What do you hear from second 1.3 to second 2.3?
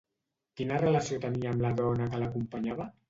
amb la dona que